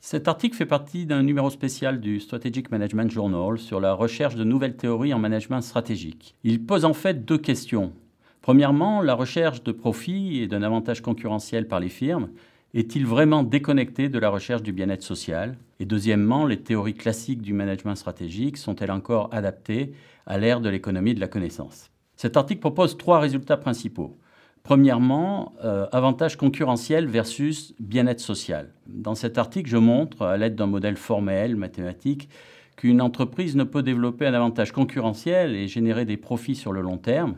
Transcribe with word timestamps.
Cet 0.00 0.28
article 0.28 0.56
fait 0.56 0.66
partie 0.66 1.04
d'un 1.04 1.24
numéro 1.24 1.50
spécial 1.50 2.00
du 2.00 2.20
Strategic 2.20 2.70
Management 2.70 3.10
Journal 3.10 3.58
sur 3.58 3.80
la 3.80 3.92
recherche 3.92 4.36
de 4.36 4.44
nouvelles 4.44 4.76
théories 4.76 5.12
en 5.12 5.18
management 5.18 5.60
stratégique. 5.60 6.36
Il 6.44 6.64
pose 6.64 6.84
en 6.84 6.94
fait 6.94 7.24
deux 7.24 7.38
questions. 7.38 7.92
Premièrement, 8.40 9.02
la 9.02 9.14
recherche 9.14 9.64
de 9.64 9.72
profit 9.72 10.40
et 10.40 10.46
d'un 10.46 10.62
avantage 10.62 11.02
concurrentiel 11.02 11.66
par 11.66 11.80
les 11.80 11.88
firmes 11.88 12.28
est-il 12.74 13.06
vraiment 13.06 13.42
déconnecté 13.42 14.08
de 14.08 14.18
la 14.18 14.28
recherche 14.28 14.62
du 14.62 14.72
bien-être 14.72 15.02
social? 15.02 15.56
Et 15.80 15.84
deuxièmement, 15.84 16.46
les 16.46 16.60
théories 16.60 16.94
classiques 16.94 17.42
du 17.42 17.52
management 17.52 17.94
stratégique 17.94 18.56
sont-elles 18.56 18.90
encore 18.90 19.28
adaptées 19.32 19.92
à 20.26 20.38
l'ère 20.38 20.60
de 20.60 20.68
l'économie 20.68 21.14
de 21.14 21.20
la 21.20 21.28
connaissance? 21.28 21.90
Cet 22.16 22.36
article 22.36 22.60
propose 22.60 22.96
trois 22.96 23.20
résultats 23.20 23.56
principaux. 23.56 24.18
Premièrement, 24.62 25.54
euh, 25.64 25.86
avantage 25.92 26.36
concurrentiel 26.36 27.06
versus 27.06 27.74
bien-être 27.78 28.20
social. 28.20 28.72
Dans 28.88 29.14
cet 29.14 29.38
article, 29.38 29.70
je 29.70 29.76
montre, 29.76 30.22
à 30.22 30.36
l'aide 30.36 30.56
d'un 30.56 30.66
modèle 30.66 30.96
formel, 30.96 31.54
mathématique, 31.54 32.28
qu'une 32.76 33.00
entreprise 33.00 33.56
ne 33.56 33.64
peut 33.64 33.82
développer 33.82 34.26
un 34.26 34.34
avantage 34.34 34.72
concurrentiel 34.72 35.54
et 35.54 35.68
générer 35.68 36.04
des 36.04 36.16
profits 36.16 36.56
sur 36.56 36.72
le 36.72 36.80
long 36.80 36.98
terme 36.98 37.36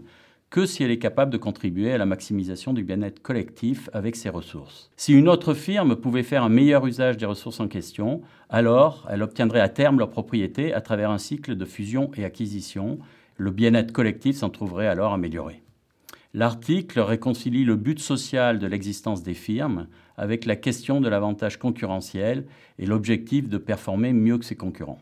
que 0.51 0.65
si 0.65 0.83
elle 0.83 0.91
est 0.91 0.99
capable 0.99 1.31
de 1.31 1.37
contribuer 1.37 1.93
à 1.93 1.99
la 1.99 2.07
maximisation 2.07 2.73
du 2.73 2.83
bien-être 2.83 3.21
collectif 3.21 3.91
avec 3.93 4.17
ses 4.17 4.31
ressources. 4.31 4.91
Si 4.97 5.13
une 5.13 5.29
autre 5.29 5.55
firme 5.55 5.97
pouvait 5.97 6.23
faire 6.23 6.43
un 6.43 6.49
meilleur 6.49 6.87
usage 6.87 7.19
des 7.19 7.27
ressources 7.27 7.61
en 7.61 7.69
question, 7.69 8.23
alors 8.49 9.07
elle 9.11 9.23
obtiendrait 9.23 9.61
à 9.61 9.69
terme 9.69 9.99
leur 9.99 10.11
propriété 10.11 10.73
à 10.73 10.81
travers 10.81 11.11
un 11.11 11.19
cycle 11.19 11.55
de 11.55 11.65
fusion 11.65 12.11
et 12.17 12.25
acquisition. 12.25 12.99
Le 13.37 13.51
bien-être 13.51 13.93
collectif 13.93 14.37
s'en 14.37 14.49
trouverait 14.49 14.89
alors 14.89 15.13
amélioré. 15.13 15.63
L'article 16.35 17.01
réconcilie 17.01 17.65
le 17.65 17.77
but 17.77 17.99
social 17.99 18.59
de 18.59 18.67
l'existence 18.67 19.23
des 19.23 19.35
firmes 19.35 19.87
avec 20.17 20.45
la 20.45 20.57
question 20.57 21.01
de 21.01 21.09
l'avantage 21.09 21.59
concurrentiel 21.59 22.45
et 22.79 22.87
l'objectif 22.87 23.49
de 23.49 23.59
performer 23.59 24.13
mieux 24.13 24.39
que 24.39 24.45
ses 24.45 24.57
concurrents. 24.57 25.01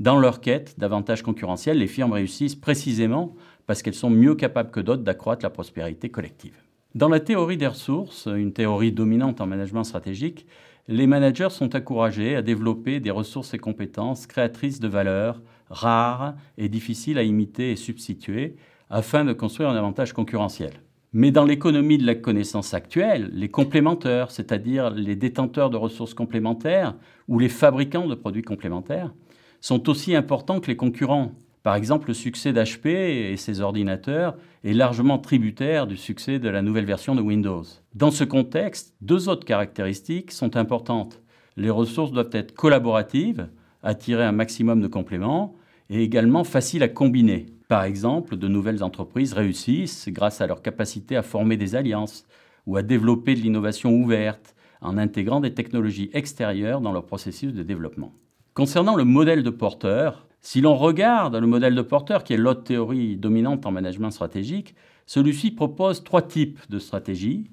Dans 0.00 0.18
leur 0.18 0.40
quête 0.40 0.74
d'avantage 0.78 1.22
concurrentiel, 1.22 1.78
les 1.78 1.86
firmes 1.86 2.12
réussissent 2.12 2.56
précisément 2.56 3.36
parce 3.66 3.82
qu'elles 3.82 3.94
sont 3.94 4.10
mieux 4.10 4.34
capables 4.34 4.70
que 4.70 4.80
d'autres 4.80 5.02
d'accroître 5.02 5.44
la 5.44 5.50
prospérité 5.50 6.10
collective. 6.10 6.56
Dans 6.94 7.08
la 7.08 7.20
théorie 7.20 7.56
des 7.56 7.66
ressources, 7.66 8.26
une 8.26 8.52
théorie 8.52 8.92
dominante 8.92 9.40
en 9.40 9.46
management 9.46 9.84
stratégique, 9.84 10.46
les 10.86 11.06
managers 11.06 11.50
sont 11.50 11.74
encouragés 11.74 12.36
à 12.36 12.42
développer 12.42 13.00
des 13.00 13.10
ressources 13.10 13.54
et 13.54 13.58
compétences 13.58 14.26
créatrices 14.26 14.80
de 14.80 14.88
valeur, 14.88 15.40
rares 15.70 16.34
et 16.58 16.68
difficiles 16.68 17.18
à 17.18 17.22
imiter 17.22 17.72
et 17.72 17.76
substituer, 17.76 18.56
afin 18.90 19.24
de 19.24 19.32
construire 19.32 19.70
un 19.70 19.76
avantage 19.76 20.12
concurrentiel. 20.12 20.72
Mais 21.12 21.30
dans 21.30 21.44
l'économie 21.44 21.96
de 21.96 22.06
la 22.06 22.16
connaissance 22.16 22.74
actuelle, 22.74 23.30
les 23.32 23.48
complémenteurs, 23.48 24.30
c'est-à-dire 24.30 24.90
les 24.90 25.16
détenteurs 25.16 25.70
de 25.70 25.76
ressources 25.76 26.12
complémentaires 26.12 26.96
ou 27.28 27.38
les 27.38 27.48
fabricants 27.48 28.08
de 28.08 28.16
produits 28.16 28.42
complémentaires, 28.42 29.14
sont 29.60 29.88
aussi 29.88 30.14
importants 30.14 30.60
que 30.60 30.66
les 30.66 30.76
concurrents. 30.76 31.32
Par 31.64 31.76
exemple, 31.76 32.08
le 32.08 32.14
succès 32.14 32.52
d'HP 32.52 32.84
et 32.84 33.36
ses 33.38 33.62
ordinateurs 33.62 34.36
est 34.64 34.74
largement 34.74 35.18
tributaire 35.18 35.86
du 35.86 35.96
succès 35.96 36.38
de 36.38 36.50
la 36.50 36.60
nouvelle 36.60 36.84
version 36.84 37.14
de 37.14 37.22
Windows. 37.22 37.64
Dans 37.94 38.10
ce 38.10 38.22
contexte, 38.22 38.94
deux 39.00 39.30
autres 39.30 39.46
caractéristiques 39.46 40.30
sont 40.30 40.58
importantes. 40.58 41.22
Les 41.56 41.70
ressources 41.70 42.12
doivent 42.12 42.28
être 42.32 42.54
collaboratives, 42.54 43.48
attirer 43.82 44.24
un 44.24 44.32
maximum 44.32 44.82
de 44.82 44.88
compléments, 44.88 45.56
et 45.88 46.02
également 46.02 46.44
faciles 46.44 46.82
à 46.82 46.88
combiner. 46.88 47.46
Par 47.68 47.84
exemple, 47.84 48.36
de 48.36 48.46
nouvelles 48.46 48.84
entreprises 48.84 49.32
réussissent 49.32 50.10
grâce 50.10 50.42
à 50.42 50.46
leur 50.46 50.60
capacité 50.60 51.16
à 51.16 51.22
former 51.22 51.56
des 51.56 51.76
alliances 51.76 52.26
ou 52.66 52.76
à 52.76 52.82
développer 52.82 53.34
de 53.34 53.40
l'innovation 53.40 53.90
ouverte 53.90 54.54
en 54.82 54.98
intégrant 54.98 55.40
des 55.40 55.54
technologies 55.54 56.10
extérieures 56.12 56.82
dans 56.82 56.92
leur 56.92 57.06
processus 57.06 57.54
de 57.54 57.62
développement. 57.62 58.12
Concernant 58.52 58.96
le 58.96 59.04
modèle 59.04 59.42
de 59.42 59.50
porteur, 59.50 60.26
si 60.44 60.60
l'on 60.60 60.76
regarde 60.76 61.34
le 61.34 61.48
modèle 61.48 61.74
de 61.74 61.82
porteur, 61.82 62.22
qui 62.22 62.34
est 62.34 62.36
l'autre 62.36 62.62
théorie 62.62 63.16
dominante 63.16 63.66
en 63.66 63.72
management 63.72 64.10
stratégique, 64.10 64.76
celui-ci 65.06 65.50
propose 65.50 66.04
trois 66.04 66.22
types 66.22 66.60
de 66.70 66.78
stratégies. 66.78 67.50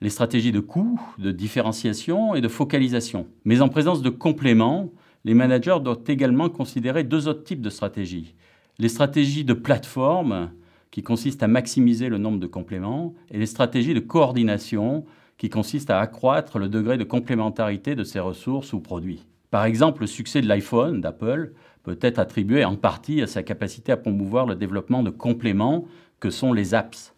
Les 0.00 0.08
stratégies 0.08 0.52
de 0.52 0.60
coût, 0.60 0.98
de 1.18 1.32
différenciation 1.32 2.34
et 2.34 2.40
de 2.40 2.48
focalisation. 2.48 3.26
Mais 3.44 3.60
en 3.60 3.68
présence 3.68 4.00
de 4.00 4.08
compléments, 4.08 4.90
les 5.24 5.34
managers 5.34 5.78
doivent 5.82 6.04
également 6.06 6.48
considérer 6.48 7.04
deux 7.04 7.28
autres 7.28 7.44
types 7.44 7.60
de 7.60 7.70
stratégies 7.70 8.34
les 8.78 8.88
stratégies 8.88 9.44
de 9.44 9.54
plateforme, 9.54 10.52
qui 10.90 11.02
consistent 11.02 11.42
à 11.42 11.48
maximiser 11.48 12.08
le 12.08 12.18
nombre 12.18 12.38
de 12.38 12.46
compléments, 12.46 13.14
et 13.30 13.38
les 13.38 13.46
stratégies 13.46 13.94
de 13.94 14.00
coordination, 14.00 15.04
qui 15.36 15.50
consistent 15.50 15.90
à 15.90 16.00
accroître 16.00 16.58
le 16.58 16.68
degré 16.68 16.96
de 16.96 17.04
complémentarité 17.04 17.94
de 17.94 18.04
ces 18.04 18.20
ressources 18.20 18.72
ou 18.72 18.80
produits. 18.80 19.24
Par 19.50 19.64
exemple, 19.64 20.02
le 20.02 20.06
succès 20.06 20.40
de 20.40 20.48
l'iPhone 20.48 21.00
d'Apple 21.00 21.52
peut 21.82 21.98
être 22.02 22.18
attribué 22.18 22.64
en 22.64 22.76
partie 22.76 23.22
à 23.22 23.26
sa 23.26 23.42
capacité 23.42 23.92
à 23.92 23.96
promouvoir 23.96 24.46
le 24.46 24.54
développement 24.54 25.02
de 25.02 25.10
compléments 25.10 25.86
que 26.20 26.30
sont 26.30 26.52
les 26.52 26.74
apps. 26.74 27.14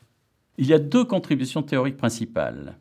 Il 0.59 0.67
y 0.67 0.75
a 0.75 0.79
deux 0.79 1.05
contributions 1.05 1.63
théoriques 1.63 1.97
principales. 1.97 2.77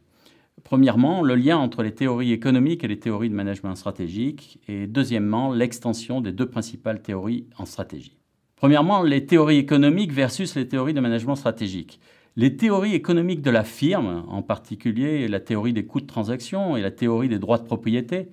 Premièrement, 0.63 1.23
le 1.23 1.35
lien 1.35 1.57
entre 1.57 1.81
les 1.81 1.93
théories 1.93 2.31
économiques 2.31 2.83
et 2.83 2.87
les 2.87 2.99
théories 2.99 3.29
de 3.29 3.35
management 3.35 3.75
stratégique, 3.75 4.59
et 4.67 4.85
deuxièmement, 4.85 5.53
l'extension 5.53 6.21
des 6.21 6.31
deux 6.31 6.45
principales 6.45 7.01
théories 7.01 7.47
en 7.57 7.65
stratégie. 7.65 8.17
Premièrement, 8.57 9.01
les 9.01 9.25
théories 9.25 9.57
économiques 9.57 10.11
versus 10.11 10.55
les 10.55 10.67
théories 10.67 10.93
de 10.93 10.99
management 10.99 11.35
stratégique. 11.35 11.99
Les 12.35 12.57
théories 12.57 12.93
économiques 12.93 13.41
de 13.41 13.49
la 13.49 13.63
firme, 13.63 14.25
en 14.27 14.41
particulier 14.41 15.27
la 15.27 15.39
théorie 15.39 15.73
des 15.73 15.85
coûts 15.85 16.01
de 16.01 16.05
transaction 16.05 16.75
et 16.75 16.81
la 16.81 16.91
théorie 16.91 17.29
des 17.29 17.39
droits 17.39 17.57
de 17.57 17.63
propriété, 17.63 18.27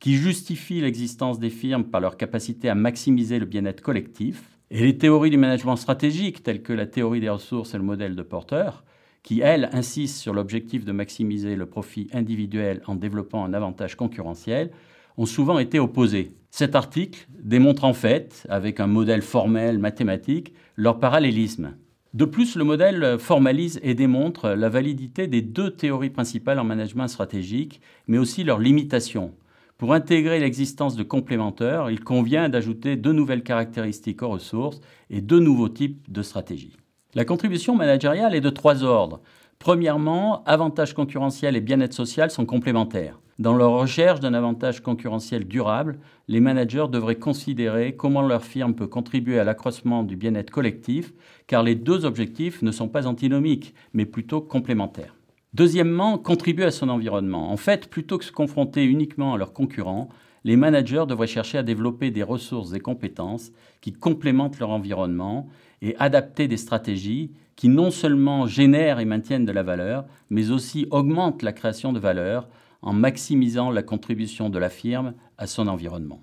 qui 0.00 0.14
justifient 0.14 0.80
l'existence 0.80 1.38
des 1.38 1.50
firmes 1.50 1.84
par 1.84 2.00
leur 2.00 2.16
capacité 2.16 2.68
à 2.68 2.74
maximiser 2.74 3.38
le 3.38 3.46
bien-être 3.46 3.82
collectif, 3.82 4.58
et 4.70 4.82
les 4.82 4.96
théories 4.96 5.30
du 5.30 5.36
management 5.36 5.76
stratégique, 5.76 6.42
telles 6.42 6.62
que 6.62 6.72
la 6.72 6.86
théorie 6.86 7.20
des 7.20 7.28
ressources 7.28 7.74
et 7.74 7.76
le 7.76 7.84
modèle 7.84 8.16
de 8.16 8.22
porteur, 8.22 8.84
qui, 9.22 9.40
elles, 9.40 9.68
insistent 9.72 10.18
sur 10.18 10.32
l'objectif 10.32 10.84
de 10.84 10.92
maximiser 10.92 11.54
le 11.56 11.66
profit 11.66 12.08
individuel 12.12 12.80
en 12.86 12.94
développant 12.94 13.44
un 13.44 13.52
avantage 13.52 13.96
concurrentiel, 13.96 14.70
ont 15.18 15.26
souvent 15.26 15.58
été 15.58 15.78
opposées. 15.78 16.32
Cet 16.50 16.74
article 16.74 17.26
démontre 17.38 17.84
en 17.84 17.92
fait, 17.92 18.46
avec 18.48 18.80
un 18.80 18.86
modèle 18.86 19.22
formel 19.22 19.78
mathématique, 19.78 20.54
leur 20.76 20.98
parallélisme. 20.98 21.74
De 22.14 22.24
plus, 22.24 22.56
le 22.56 22.64
modèle 22.64 23.18
formalise 23.18 23.78
et 23.82 23.94
démontre 23.94 24.50
la 24.50 24.68
validité 24.68 25.26
des 25.26 25.42
deux 25.42 25.70
théories 25.70 26.10
principales 26.10 26.58
en 26.58 26.64
management 26.64 27.08
stratégique, 27.08 27.80
mais 28.06 28.18
aussi 28.18 28.44
leurs 28.44 28.58
limitations. 28.58 29.32
Pour 29.80 29.94
intégrer 29.94 30.40
l'existence 30.40 30.94
de 30.94 31.02
complémentaires, 31.02 31.90
il 31.90 32.04
convient 32.04 32.50
d'ajouter 32.50 32.96
deux 32.96 33.12
nouvelles 33.14 33.42
caractéristiques 33.42 34.20
aux 34.20 34.28
ressources 34.28 34.82
et 35.08 35.22
deux 35.22 35.40
nouveaux 35.40 35.70
types 35.70 36.12
de 36.12 36.20
stratégies. 36.20 36.76
La 37.14 37.24
contribution 37.24 37.74
managériale 37.74 38.34
est 38.34 38.42
de 38.42 38.50
trois 38.50 38.84
ordres. 38.84 39.22
Premièrement, 39.58 40.44
avantages 40.44 40.92
concurrentiels 40.92 41.56
et 41.56 41.62
bien-être 41.62 41.94
social 41.94 42.30
sont 42.30 42.44
complémentaires. 42.44 43.18
Dans 43.38 43.54
leur 43.54 43.70
recherche 43.70 44.20
d'un 44.20 44.34
avantage 44.34 44.82
concurrentiel 44.82 45.48
durable, 45.48 45.98
les 46.28 46.40
managers 46.40 46.88
devraient 46.92 47.14
considérer 47.14 47.96
comment 47.96 48.20
leur 48.20 48.44
firme 48.44 48.74
peut 48.74 48.86
contribuer 48.86 49.38
à 49.38 49.44
l'accroissement 49.44 50.02
du 50.02 50.14
bien-être 50.14 50.50
collectif, 50.50 51.14
car 51.46 51.62
les 51.62 51.74
deux 51.74 52.04
objectifs 52.04 52.60
ne 52.60 52.70
sont 52.70 52.88
pas 52.88 53.06
antinomiques, 53.06 53.72
mais 53.94 54.04
plutôt 54.04 54.42
complémentaires. 54.42 55.14
Deuxièmement, 55.52 56.16
contribuer 56.16 56.64
à 56.64 56.70
son 56.70 56.88
environnement. 56.88 57.50
En 57.50 57.56
fait, 57.56 57.88
plutôt 57.88 58.18
que 58.18 58.24
se 58.24 58.32
confronter 58.32 58.84
uniquement 58.84 59.34
à 59.34 59.38
leurs 59.38 59.52
concurrents, 59.52 60.08
les 60.44 60.56
managers 60.56 61.04
devraient 61.08 61.26
chercher 61.26 61.58
à 61.58 61.62
développer 61.62 62.10
des 62.10 62.22
ressources 62.22 62.72
et 62.72 62.80
compétences 62.80 63.50
qui 63.80 63.92
complémentent 63.92 64.58
leur 64.58 64.70
environnement 64.70 65.48
et 65.82 65.96
adapter 65.98 66.48
des 66.48 66.56
stratégies 66.56 67.32
qui 67.56 67.68
non 67.68 67.90
seulement 67.90 68.46
génèrent 68.46 69.00
et 69.00 69.04
maintiennent 69.04 69.44
de 69.44 69.52
la 69.52 69.62
valeur, 69.62 70.06
mais 70.30 70.50
aussi 70.50 70.86
augmentent 70.90 71.42
la 71.42 71.52
création 71.52 71.92
de 71.92 71.98
valeur 71.98 72.48
en 72.80 72.92
maximisant 72.92 73.70
la 73.70 73.82
contribution 73.82 74.48
de 74.48 74.58
la 74.58 74.70
firme 74.70 75.14
à 75.36 75.46
son 75.46 75.68
environnement. 75.68 76.20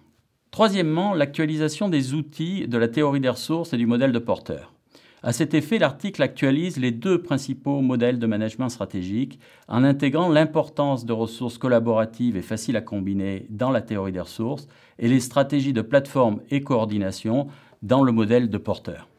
Troisièmement, 0.49 1.13
l'actualisation 1.13 1.89
des 1.89 2.13
outils 2.13 2.67
de 2.67 2.77
la 2.77 2.87
théorie 2.87 3.19
des 3.19 3.29
ressources 3.29 3.73
et 3.73 3.77
du 3.77 3.85
modèle 3.85 4.13
de 4.13 4.19
porteur. 4.19 4.73
À 5.27 5.33
cet 5.33 5.53
effet, 5.53 5.77
l'article 5.77 6.23
actualise 6.23 6.77
les 6.77 6.91
deux 6.91 7.21
principaux 7.21 7.81
modèles 7.81 8.17
de 8.17 8.27
management 8.27 8.69
stratégique 8.69 9.41
en 9.67 9.83
intégrant 9.83 10.29
l'importance 10.29 11.05
de 11.05 11.11
ressources 11.11 11.57
collaboratives 11.57 12.37
et 12.37 12.41
faciles 12.41 12.77
à 12.77 12.81
combiner 12.81 13.45
dans 13.49 13.69
la 13.69 13.81
théorie 13.81 14.13
des 14.13 14.21
ressources 14.21 14.69
et 14.99 15.09
les 15.09 15.19
stratégies 15.19 15.73
de 15.73 15.81
plateforme 15.81 16.39
et 16.49 16.61
coordination 16.61 17.47
dans 17.81 18.03
le 18.03 18.13
modèle 18.13 18.49
de 18.49 18.57
porteur. 18.57 19.09